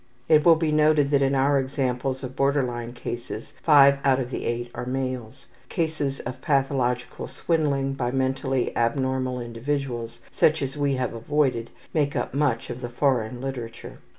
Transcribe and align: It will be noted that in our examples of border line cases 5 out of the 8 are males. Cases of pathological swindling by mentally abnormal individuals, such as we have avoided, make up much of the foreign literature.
It 0.27 0.43
will 0.43 0.55
be 0.55 0.71
noted 0.71 1.09
that 1.09 1.21
in 1.21 1.35
our 1.35 1.59
examples 1.59 2.23
of 2.23 2.35
border 2.35 2.63
line 2.63 2.91
cases 2.93 3.53
5 3.61 3.99
out 4.03 4.19
of 4.19 4.31
the 4.31 4.45
8 4.45 4.71
are 4.73 4.87
males. 4.87 5.45
Cases 5.69 6.19
of 6.21 6.41
pathological 6.41 7.27
swindling 7.27 7.93
by 7.93 8.09
mentally 8.09 8.75
abnormal 8.75 9.39
individuals, 9.39 10.19
such 10.31 10.63
as 10.63 10.75
we 10.75 10.95
have 10.95 11.13
avoided, 11.13 11.69
make 11.93 12.15
up 12.15 12.33
much 12.33 12.71
of 12.71 12.81
the 12.81 12.89
foreign 12.89 13.41
literature. 13.41 13.99